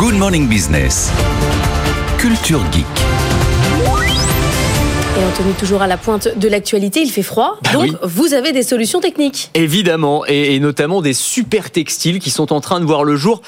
Good 0.00 0.14
Morning 0.14 0.48
Business. 0.48 1.10
Culture 2.16 2.62
Geek. 2.72 2.86
Et 5.18 5.22
Anthony, 5.22 5.52
toujours 5.58 5.82
à 5.82 5.86
la 5.86 5.98
pointe 5.98 6.38
de 6.38 6.48
l'actualité, 6.48 7.02
il 7.02 7.10
fait 7.10 7.22
froid, 7.22 7.58
Bah 7.62 7.72
donc 7.74 7.82
oui. 7.82 7.92
vous 8.04 8.32
avez 8.32 8.52
des 8.52 8.62
solutions 8.62 9.00
techniques. 9.00 9.50
Évidemment, 9.52 10.24
et, 10.26 10.54
et 10.54 10.60
notamment 10.60 11.02
des 11.02 11.12
super 11.12 11.70
textiles 11.70 12.18
qui 12.20 12.30
sont 12.30 12.50
en 12.54 12.62
train 12.62 12.80
de 12.80 12.86
voir 12.86 13.04
le 13.04 13.16
jour, 13.16 13.42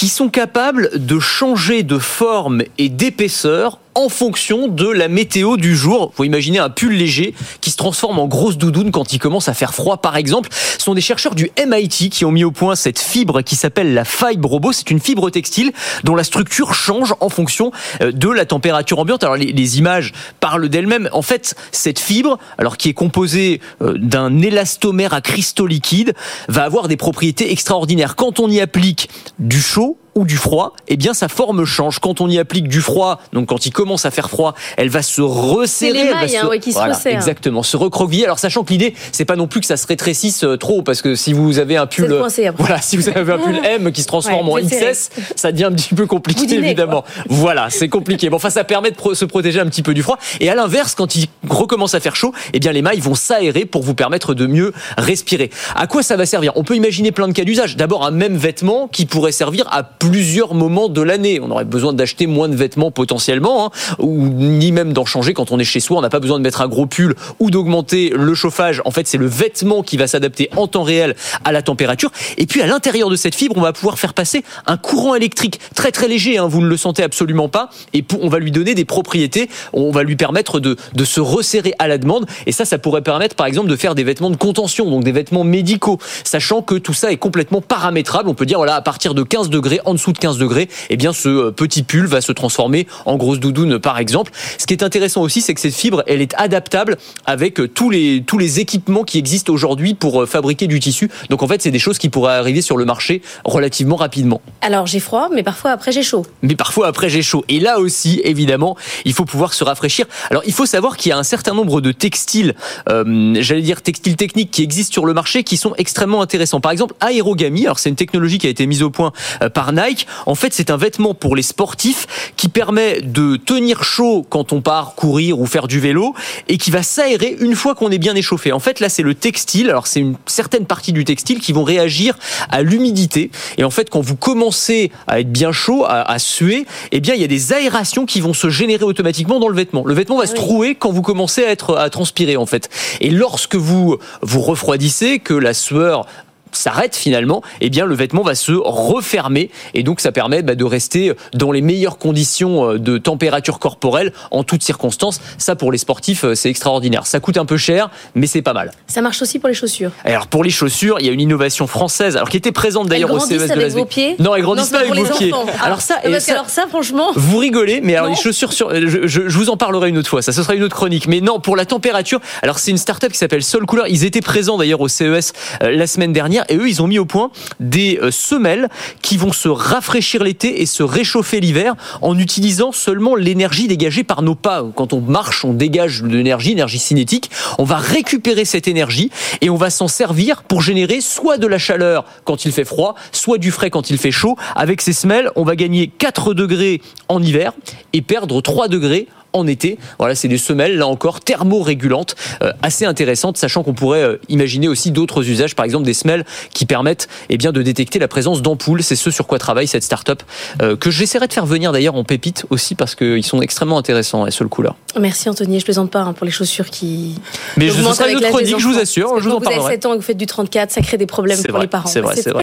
qui 0.00 0.08
sont 0.08 0.30
capables 0.30 0.88
de 0.94 1.18
changer 1.18 1.82
de 1.82 1.98
forme 1.98 2.62
et 2.78 2.88
d'épaisseur 2.88 3.78
en 3.94 4.08
fonction 4.08 4.68
de 4.68 4.88
la 4.88 5.08
météo 5.08 5.56
du 5.56 5.76
jour. 5.76 6.12
Faut 6.14 6.24
imaginer 6.24 6.58
un 6.58 6.70
pull 6.70 6.92
léger 6.92 7.34
qui 7.60 7.70
se 7.70 7.76
transforme 7.76 8.18
en 8.18 8.26
grosse 8.26 8.56
doudoune 8.56 8.92
quand 8.92 9.12
il 9.12 9.18
commence 9.18 9.48
à 9.48 9.54
faire 9.54 9.74
froid, 9.74 9.98
par 9.98 10.16
exemple. 10.16 10.48
Ce 10.52 10.84
sont 10.84 10.94
des 10.94 11.00
chercheurs 11.00 11.34
du 11.34 11.50
MIT 11.66 12.08
qui 12.10 12.24
ont 12.24 12.30
mis 12.30 12.44
au 12.44 12.50
point 12.50 12.76
cette 12.76 12.98
fibre 12.98 13.42
qui 13.42 13.56
s'appelle 13.56 13.92
la 13.92 14.04
fibre 14.04 14.48
robot. 14.48 14.72
C'est 14.72 14.90
une 14.90 15.00
fibre 15.00 15.28
textile 15.28 15.72
dont 16.04 16.14
la 16.14 16.24
structure 16.24 16.72
change 16.72 17.14
en 17.20 17.28
fonction 17.28 17.72
euh, 18.00 18.12
de 18.12 18.30
la 18.30 18.46
température 18.46 18.98
ambiante. 18.98 19.24
Alors 19.24 19.36
les, 19.36 19.52
les 19.52 19.78
images 19.78 20.12
parlent 20.38 20.68
d'elles-mêmes. 20.68 21.08
En 21.12 21.22
fait, 21.22 21.54
cette 21.72 21.98
fibre, 21.98 22.38
alors 22.58 22.76
qui 22.76 22.88
est 22.88 22.94
composée 22.94 23.60
euh, 23.82 23.98
d'un 23.98 24.40
élastomère 24.40 25.12
à 25.12 25.20
cristaux 25.20 25.66
liquides, 25.66 26.14
va 26.48 26.64
avoir 26.64 26.88
des 26.88 26.96
propriétés 26.96 27.52
extraordinaires. 27.52 28.16
Quand 28.16 28.40
on 28.40 28.48
y 28.48 28.60
applique 28.60 29.10
du 29.38 29.60
chaud, 29.60 29.89
ou 30.14 30.24
du 30.24 30.36
froid, 30.36 30.74
eh 30.88 30.96
bien 30.96 31.14
sa 31.14 31.28
forme 31.28 31.64
change. 31.64 31.98
Quand 31.98 32.20
on 32.20 32.28
y 32.28 32.38
applique 32.38 32.68
du 32.68 32.80
froid, 32.80 33.20
donc 33.32 33.48
quand 33.48 33.66
il 33.66 33.72
commence 33.72 34.04
à 34.04 34.10
faire 34.10 34.28
froid, 34.28 34.54
elle 34.76 34.88
va 34.88 35.02
se 35.02 35.20
resserrer. 35.20 35.92
les 35.92 36.00
elle 36.00 36.08
va 36.08 36.20
mailles, 36.20 36.36
hein, 36.36 36.48
ouais, 36.48 36.58
qui 36.58 36.72
se. 36.72 37.08
Exactement, 37.08 37.62
se 37.62 37.76
recroqueviller. 37.76 38.24
Alors 38.24 38.38
sachant 38.38 38.64
que 38.64 38.72
l'idée, 38.72 38.94
c'est 39.12 39.24
pas 39.24 39.36
non 39.36 39.46
plus 39.46 39.60
que 39.60 39.66
ça 39.66 39.76
se 39.76 39.86
rétrécisse 39.86 40.44
euh, 40.44 40.56
trop, 40.56 40.82
parce 40.82 41.02
que 41.02 41.14
si 41.14 41.32
vous 41.32 41.58
avez 41.58 41.76
un 41.76 41.86
pull, 41.86 42.12
après. 42.12 42.50
voilà, 42.56 42.80
si 42.80 42.96
vous 42.96 43.08
avez 43.08 43.32
un 43.32 43.38
pull 43.38 43.60
M 43.64 43.92
qui 43.92 44.02
se 44.02 44.06
transforme 44.06 44.48
Ouais, 44.48 44.62
en. 44.62 44.66
XS, 44.66 45.10
ça 45.36 45.52
devient 45.52 45.64
un 45.64 45.72
petit 45.72 45.94
peu 45.94 46.06
compliqué 46.06 46.54
évidemment. 46.54 47.04
Voilà, 47.28 47.70
c'est 47.70 47.88
compliqué. 47.88 48.30
Bon, 48.30 48.36
enfin, 48.36 48.50
ça 48.50 48.64
permet 48.64 48.90
de 48.90 49.14
se 49.14 49.24
protéger 49.24 49.60
un 49.60 49.66
petit 49.66 49.82
peu 49.82 49.94
du 49.94 50.02
froid. 50.02 50.18
Et 50.40 50.50
à 50.50 50.54
l'inverse, 50.54 50.94
quand 50.94 51.16
il 51.16 51.28
recommence 51.48 51.94
à 51.94 52.00
faire 52.00 52.16
chaud, 52.16 52.32
eh 52.52 52.58
bien 52.58 52.72
les 52.72 52.82
mailles 52.82 53.00
vont 53.00 53.14
s'aérer 53.14 53.64
pour 53.64 53.82
vous 53.82 53.94
permettre 53.94 54.34
de 54.34 54.46
mieux 54.46 54.72
respirer. 54.98 55.50
À 55.74 55.86
quoi 55.86 56.02
ça 56.02 56.16
va 56.16 56.26
servir? 56.26 56.52
On 56.56 56.64
peut 56.64 56.76
imaginer 56.76 57.12
plein 57.12 57.28
de 57.28 57.32
cas 57.32 57.44
d'usage. 57.44 57.76
D'abord, 57.76 58.04
un 58.04 58.10
même 58.10 58.36
vêtement 58.36 58.88
qui 58.88 59.06
pourrait 59.06 59.32
servir 59.32 59.66
à 59.70 59.82
plusieurs 60.10 60.54
moments 60.54 60.88
de 60.88 61.00
l'année. 61.02 61.38
On 61.40 61.50
aurait 61.52 61.64
besoin 61.64 61.92
d'acheter 61.92 62.26
moins 62.26 62.48
de 62.48 62.56
vêtements 62.56 62.90
potentiellement, 62.90 63.66
hein, 63.66 63.70
ou 64.00 64.26
ni 64.26 64.72
même 64.72 64.92
d'en 64.92 65.04
changer 65.04 65.34
quand 65.34 65.52
on 65.52 65.58
est 65.60 65.64
chez 65.64 65.78
soi. 65.78 65.98
On 65.98 66.00
n'a 66.00 66.08
pas 66.08 66.18
besoin 66.18 66.38
de 66.38 66.42
mettre 66.42 66.62
un 66.62 66.68
gros 66.68 66.86
pull 66.86 67.14
ou 67.38 67.50
d'augmenter 67.52 68.12
le 68.16 68.34
chauffage. 68.34 68.82
En 68.84 68.90
fait, 68.90 69.06
c'est 69.06 69.18
le 69.18 69.26
vêtement 69.26 69.84
qui 69.84 69.96
va 69.96 70.08
s'adapter 70.08 70.50
en 70.56 70.66
temps 70.66 70.82
réel 70.82 71.14
à 71.44 71.52
la 71.52 71.62
température. 71.62 72.10
Et 72.38 72.46
puis, 72.46 72.60
à 72.60 72.66
l'intérieur 72.66 73.08
de 73.08 73.14
cette 73.14 73.36
fibre, 73.36 73.54
on 73.56 73.60
va 73.60 73.72
pouvoir 73.72 74.00
faire 74.00 74.14
passer 74.14 74.42
un 74.66 74.76
courant 74.76 75.14
électrique 75.14 75.60
très 75.76 75.92
très 75.92 76.08
léger. 76.08 76.38
hein, 76.38 76.48
vous 76.48 76.60
ne 76.60 76.66
le 76.66 76.76
sentez 76.76 77.04
absolument 77.04 77.48
pas. 77.48 77.70
Et 77.94 78.04
on 78.20 78.28
va 78.28 78.40
lui 78.40 78.50
donner 78.50 78.74
des 78.74 78.84
propriétés. 78.84 79.48
On 79.72 79.92
va 79.92 80.02
lui 80.02 80.16
permettre 80.16 80.58
de, 80.58 80.76
de 80.92 81.04
se 81.04 81.20
resserrer 81.20 81.74
à 81.78 81.86
la 81.86 81.98
demande. 81.98 82.26
Et 82.46 82.52
ça, 82.52 82.64
ça 82.64 82.78
pourrait 82.78 83.02
permettre, 83.02 83.36
par 83.36 83.46
exemple, 83.46 83.68
de 83.68 83.76
faire 83.76 83.94
des 83.94 84.02
vêtements 84.02 84.30
de 84.30 84.36
contention, 84.36 84.90
donc 84.90 85.04
des 85.04 85.12
vêtements 85.12 85.44
médicaux, 85.44 85.98
sachant 86.24 86.62
que 86.62 86.74
tout 86.74 86.94
ça 86.94 87.12
est 87.12 87.16
complètement 87.16 87.60
paramétrable. 87.60 88.28
On 88.28 88.34
peut 88.34 88.46
dire, 88.46 88.58
voilà, 88.58 88.74
à 88.74 88.80
partir 88.82 89.14
de 89.14 89.22
15 89.22 89.50
degrés, 89.50 89.80
en 89.90 89.94
dessous 89.94 90.12
de 90.12 90.18
15 90.18 90.38
degrés, 90.38 90.68
eh 90.88 90.96
bien, 90.96 91.12
ce 91.12 91.28
euh, 91.28 91.50
petit 91.50 91.82
pull 91.82 92.06
va 92.06 92.20
se 92.20 92.32
transformer 92.32 92.86
en 93.06 93.16
grosse 93.16 93.40
doudoune, 93.40 93.78
par 93.78 93.98
exemple. 93.98 94.32
Ce 94.58 94.66
qui 94.66 94.74
est 94.74 94.82
intéressant 94.82 95.22
aussi, 95.22 95.40
c'est 95.40 95.54
que 95.54 95.60
cette 95.60 95.74
fibre, 95.74 96.02
elle 96.06 96.22
est 96.22 96.34
adaptable 96.34 96.96
avec 97.26 97.60
euh, 97.60 97.68
tous 97.68 97.90
les, 97.90 98.22
tous 98.26 98.38
les 98.38 98.60
équipements 98.60 99.04
qui 99.04 99.18
existent 99.18 99.52
aujourd'hui 99.52 99.94
pour 99.94 100.22
euh, 100.22 100.26
fabriquer 100.26 100.66
du 100.66 100.80
tissu. 100.80 101.10
Donc, 101.28 101.42
en 101.42 101.48
fait, 101.48 101.60
c'est 101.62 101.70
des 101.70 101.78
choses 101.78 101.98
qui 101.98 102.08
pourraient 102.08 102.34
arriver 102.34 102.62
sur 102.62 102.76
le 102.76 102.84
marché 102.84 103.22
relativement 103.44 103.96
rapidement. 103.96 104.40
Alors 104.60 104.86
j'ai 104.86 105.00
froid, 105.00 105.28
mais 105.32 105.42
parfois 105.42 105.70
après 105.70 105.92
j'ai 105.92 106.02
chaud. 106.02 106.24
Mais 106.42 106.54
parfois 106.54 106.86
après 106.86 107.08
j'ai 107.08 107.22
chaud. 107.22 107.44
Et 107.48 107.60
là 107.60 107.78
aussi, 107.78 108.20
évidemment, 108.24 108.76
il 109.04 109.12
faut 109.12 109.24
pouvoir 109.24 109.54
se 109.54 109.64
rafraîchir. 109.64 110.06
Alors 110.30 110.42
il 110.46 110.52
faut 110.52 110.66
savoir 110.66 110.96
qu'il 110.96 111.10
y 111.10 111.12
a 111.12 111.18
un 111.18 111.22
certain 111.22 111.54
nombre 111.54 111.80
de 111.80 111.92
textiles, 111.92 112.54
euh, 112.88 113.34
j'allais 113.40 113.62
dire 113.62 113.82
textiles 113.82 114.16
techniques 114.16 114.50
qui 114.50 114.62
existent 114.62 114.92
sur 114.92 115.06
le 115.06 115.14
marché 115.14 115.44
qui 115.44 115.56
sont 115.56 115.74
extrêmement 115.78 116.22
intéressants. 116.22 116.60
Par 116.60 116.72
exemple, 116.72 116.94
Aérogami, 117.00 117.64
alors 117.64 117.78
c'est 117.78 117.88
une 117.88 117.96
technologie 117.96 118.38
qui 118.38 118.46
a 118.46 118.50
été 118.50 118.66
mise 118.66 118.82
au 118.82 118.90
point 118.90 119.12
par 119.54 119.72
Nike. 119.80 120.06
En 120.26 120.34
fait, 120.34 120.52
c'est 120.52 120.70
un 120.70 120.76
vêtement 120.76 121.14
pour 121.14 121.36
les 121.36 121.42
sportifs 121.42 122.32
qui 122.36 122.48
permet 122.48 123.00
de 123.00 123.36
tenir 123.36 123.82
chaud 123.84 124.26
quand 124.28 124.52
on 124.52 124.60
part 124.60 124.94
courir 124.94 125.38
ou 125.40 125.46
faire 125.46 125.68
du 125.68 125.80
vélo 125.80 126.14
et 126.48 126.58
qui 126.58 126.70
va 126.70 126.82
s'aérer 126.82 127.36
une 127.40 127.54
fois 127.54 127.74
qu'on 127.74 127.90
est 127.90 127.98
bien 127.98 128.14
échauffé. 128.14 128.52
En 128.52 128.60
fait, 128.60 128.80
là, 128.80 128.88
c'est 128.88 129.02
le 129.02 129.14
textile. 129.14 129.70
Alors 129.70 129.86
c'est 129.86 130.00
une 130.00 130.16
certaine 130.26 130.66
partie 130.66 130.92
du 130.92 131.04
textile 131.04 131.40
qui 131.40 131.52
vont 131.52 131.64
réagir 131.64 132.18
à 132.50 132.62
l'humidité. 132.62 133.30
Et 133.58 133.64
en 133.64 133.70
fait, 133.70 133.90
quand 133.90 134.00
vous 134.00 134.16
commencez 134.16 134.90
à 135.06 135.20
être 135.20 135.30
bien 135.30 135.52
chaud, 135.52 135.84
à, 135.84 136.10
à 136.10 136.18
suer, 136.18 136.66
eh 136.92 137.00
bien, 137.00 137.14
il 137.14 137.20
y 137.20 137.24
a 137.24 137.28
des 137.28 137.52
aérations 137.52 138.06
qui 138.06 138.20
vont 138.20 138.34
se 138.34 138.50
générer 138.50 138.84
automatiquement 138.84 139.40
dans 139.40 139.48
le 139.48 139.56
vêtement. 139.56 139.84
Le 139.84 139.94
vêtement 139.94 140.18
va 140.18 140.26
se 140.26 140.34
trouer 140.34 140.74
quand 140.74 140.90
vous 140.90 141.02
commencez 141.02 141.44
à 141.44 141.50
être 141.50 141.76
à 141.76 141.90
transpirer 141.90 142.36
en 142.36 142.46
fait. 142.46 142.68
Et 143.00 143.10
lorsque 143.10 143.56
vous 143.56 143.98
vous 144.22 144.40
refroidissez, 144.40 145.18
que 145.18 145.34
la 145.34 145.54
sueur 145.54 146.06
s'arrête 146.52 146.96
finalement, 146.96 147.42
eh 147.60 147.70
bien 147.70 147.84
le 147.86 147.94
vêtement 147.94 148.22
va 148.22 148.34
se 148.34 148.52
refermer 148.52 149.50
et 149.74 149.82
donc 149.82 150.00
ça 150.00 150.12
permet 150.12 150.42
bah, 150.42 150.54
de 150.54 150.64
rester 150.64 151.12
dans 151.34 151.52
les 151.52 151.60
meilleures 151.62 151.98
conditions 151.98 152.72
euh, 152.72 152.78
de 152.78 152.98
température 152.98 153.58
corporelle 153.58 154.12
en 154.30 154.42
toutes 154.44 154.62
circonstances. 154.62 155.20
Ça 155.38 155.56
pour 155.56 155.72
les 155.72 155.78
sportifs 155.78 156.24
euh, 156.24 156.34
c'est 156.34 156.50
extraordinaire. 156.50 157.06
Ça 157.06 157.20
coûte 157.20 157.36
un 157.36 157.44
peu 157.44 157.56
cher 157.56 157.90
mais 158.14 158.26
c'est 158.26 158.42
pas 158.42 158.52
mal. 158.52 158.72
Ça 158.86 159.00
marche 159.02 159.22
aussi 159.22 159.38
pour 159.38 159.48
les 159.48 159.54
chaussures. 159.54 159.90
Alors 160.04 160.26
pour 160.26 160.44
les 160.44 160.50
chaussures, 160.50 160.96
il 161.00 161.06
y 161.06 161.08
a 161.08 161.12
une 161.12 161.20
innovation 161.20 161.66
française 161.66 162.16
alors 162.16 162.28
qui 162.28 162.36
était 162.36 162.52
présente 162.52 162.88
d'ailleurs 162.88 163.12
au 163.12 163.18
CES 163.20 163.28
de 163.38 163.42
avec 163.44 163.56
Las 163.56 163.72
vos 163.72 163.78
Vegas. 163.80 163.86
pieds? 163.88 164.16
Non, 164.18 164.34
elles 164.34 164.42
grandissent 164.42 164.66
c'est 164.66 164.72
pas 164.72 164.80
avec 164.80 164.94
les 164.94 165.02
vos 165.04 165.16
pieds. 165.16 165.32
enfants. 165.32 165.46
Ah, 165.60 165.64
Alors 165.66 165.80
ça, 165.80 165.94
parce 166.02 166.06
et 166.06 166.12
que 166.12 166.20
ça- 166.20 166.32
alors 166.32 166.48
ça, 166.50 166.66
franchement, 166.68 167.08
vous 167.14 167.38
rigolez, 167.38 167.80
mais 167.82 167.94
alors 167.94 168.08
Non. 168.10 168.14
les 168.16 168.20
chaussures 168.20 168.52
sur, 168.52 168.70
je, 168.74 169.06
je- 169.06 169.28
je 169.28 169.38
vous 169.38 169.50
en 169.50 169.56
parlerai 169.56 169.88
une 169.88 169.98
autre 169.98 170.08
fois. 170.10 170.22
Ça, 170.22 170.32
ce 170.32 170.42
sera 170.42 170.54
une 170.54 170.62
autre 170.62 170.74
chronique. 170.76 171.06
Mais 171.08 171.20
non, 171.20 171.40
pour 171.40 171.56
la 171.56 171.64
température, 171.64 172.20
alors 172.42 172.58
c'est 172.58 172.70
une 172.70 172.78
start-up 172.78 173.12
qui 173.12 173.18
s'appelle 173.18 173.42
Sol 173.42 173.66
Couleur. 173.66 173.86
Ils 173.88 174.04
étaient 174.04 174.20
présents 174.20 174.56
d'ailleurs 174.58 174.80
au 174.80 174.88
CES 174.88 175.32
euh, 175.62 175.70
la 175.70 175.86
semaine 175.86 176.12
dernière, 176.12 176.39
et 176.48 176.56
eux, 176.56 176.68
ils 176.68 176.82
ont 176.82 176.86
mis 176.86 176.98
au 176.98 177.04
point 177.04 177.30
des 177.58 177.98
euh, 178.02 178.10
semelles 178.10 178.68
qui 179.02 179.16
vont 179.16 179.32
se 179.32 179.48
rafraîchir 179.48 180.22
l'été 180.22 180.62
et 180.62 180.66
se 180.66 180.82
réchauffer 180.82 181.40
l'hiver 181.40 181.74
en 182.02 182.18
utilisant 182.18 182.72
seulement 182.72 183.14
l'énergie 183.14 183.68
dégagée 183.68 184.04
par 184.04 184.22
nos 184.22 184.34
pas. 184.34 184.64
Quand 184.74 184.92
on 184.92 185.00
marche, 185.00 185.44
on 185.44 185.52
dégage 185.52 186.02
de 186.02 186.08
l'énergie, 186.08 186.52
énergie 186.52 186.78
cinétique. 186.78 187.30
On 187.58 187.64
va 187.64 187.76
récupérer 187.76 188.44
cette 188.44 188.68
énergie 188.68 189.10
et 189.40 189.50
on 189.50 189.56
va 189.56 189.70
s'en 189.70 189.88
servir 189.88 190.42
pour 190.42 190.62
générer 190.62 191.00
soit 191.00 191.38
de 191.38 191.46
la 191.46 191.58
chaleur 191.58 192.04
quand 192.24 192.44
il 192.44 192.52
fait 192.52 192.64
froid, 192.64 192.94
soit 193.12 193.38
du 193.38 193.50
frais 193.50 193.70
quand 193.70 193.90
il 193.90 193.98
fait 193.98 194.10
chaud. 194.10 194.36
Avec 194.56 194.80
ces 194.80 194.92
semelles, 194.92 195.30
on 195.36 195.44
va 195.44 195.56
gagner 195.56 195.88
4 195.88 196.34
degrés 196.34 196.80
en 197.08 197.22
hiver 197.22 197.52
et 197.92 198.02
perdre 198.02 198.40
3 198.40 198.68
degrés 198.68 199.06
en 199.32 199.46
été. 199.46 199.78
Voilà, 199.98 200.14
c'est 200.14 200.28
des 200.28 200.38
semelles, 200.38 200.76
là 200.76 200.86
encore, 200.86 201.20
thermorégulantes, 201.20 202.16
euh, 202.42 202.52
assez 202.62 202.84
intéressantes, 202.84 203.36
sachant 203.36 203.62
qu'on 203.62 203.74
pourrait 203.74 204.02
euh, 204.02 204.16
imaginer 204.28 204.68
aussi 204.68 204.90
d'autres 204.90 205.28
usages, 205.28 205.54
par 205.54 205.64
exemple 205.64 205.84
des 205.84 205.94
semelles 205.94 206.24
qui 206.52 206.66
permettent 206.66 207.08
eh 207.28 207.36
bien, 207.36 207.52
de 207.52 207.62
détecter 207.62 207.98
la 207.98 208.08
présence 208.08 208.42
d'ampoules. 208.42 208.82
C'est 208.82 208.96
ce 208.96 209.10
sur 209.10 209.26
quoi 209.26 209.38
travaille 209.38 209.66
cette 209.66 209.84
start-up, 209.84 210.22
euh, 210.62 210.76
que 210.76 210.90
j'essaierai 210.90 211.26
de 211.26 211.32
faire 211.32 211.46
venir 211.46 211.72
d'ailleurs 211.72 211.94
en 211.94 212.04
pépite 212.04 212.46
aussi, 212.50 212.74
parce 212.74 212.94
qu'ils 212.94 213.24
sont 213.24 213.40
extrêmement 213.42 213.78
intéressants, 213.78 214.26
et 214.26 214.30
seul 214.30 214.48
couleur. 214.48 214.76
merci 214.98 215.28
Anthony, 215.28 215.60
je 215.60 215.64
plaisante 215.64 215.90
pas 215.90 216.00
hein, 216.00 216.12
pour 216.12 216.24
les 216.24 216.32
chaussures 216.32 216.70
qui. 216.70 217.16
Mais 217.56 217.68
je, 217.68 217.72
ce 217.72 217.78
augmentent 217.78 217.96
sera 217.96 218.08
une 218.08 218.16
avec 218.18 218.30
chronique, 218.30 218.58
je 218.58 218.66
vous 218.66 218.78
assure, 218.78 219.20
je 219.20 219.28
vous 219.28 219.34
en 219.34 219.38
vous 219.38 219.46
avez 219.46 219.56
parlerai. 219.56 219.74
7 219.74 219.86
ans 219.86 219.92
et 219.92 219.96
que 219.96 220.00
vous 220.00 220.06
faites 220.06 220.16
du 220.16 220.26
34, 220.26 220.70
ça 220.70 220.80
crée 220.80 220.96
des 220.96 221.06
problèmes 221.06 221.42
pour 221.42 221.52
vrai, 221.52 221.62
les 221.62 221.68
parents. 221.68 221.88
c'est 221.88 222.00
vrai, 222.00 222.16
c'est 222.16 222.30
vrai. 222.30 222.42